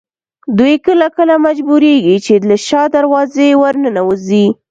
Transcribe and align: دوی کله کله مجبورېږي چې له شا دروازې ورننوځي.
دوی 0.57 0.75
کله 0.85 1.07
کله 1.17 1.35
مجبورېږي 1.45 2.17
چې 2.25 2.33
له 2.49 2.55
شا 2.67 2.81
دروازې 2.95 3.47
ورننوځي. 3.61 4.45